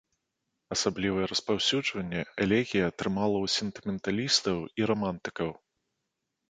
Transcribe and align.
Асаблівае 0.75 1.25
распаўсюджанне 1.31 2.21
элегія 2.47 2.83
атрымала 2.93 3.37
ў 3.45 3.59
сентыменталістаў 3.59 4.57
і 4.83 4.93
рамантыкаў. 4.95 5.49